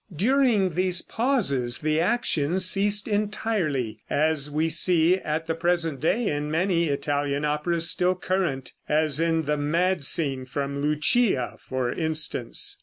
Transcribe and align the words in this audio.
During 0.15 0.69
these 0.73 1.03
pauses 1.03 1.77
the 1.77 1.99
action 1.99 2.59
ceased 2.59 3.07
entirely, 3.07 3.99
as 4.09 4.49
we 4.49 4.67
see 4.67 5.17
at 5.19 5.45
the 5.45 5.53
present 5.53 5.99
day 6.01 6.25
in 6.27 6.49
many 6.49 6.85
Italian 6.85 7.45
operas 7.45 7.87
still 7.91 8.15
current 8.15 8.73
as 8.89 9.19
in 9.19 9.43
the 9.43 9.57
"mad 9.57 10.03
scene" 10.03 10.47
from 10.47 10.81
"Lucia," 10.81 11.55
for 11.59 11.91
instance. 11.91 12.79